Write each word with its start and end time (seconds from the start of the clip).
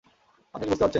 আপনি 0.55 0.65
কী 0.65 0.69
বুঝতে 0.69 0.83
পারছেন? 0.83 0.89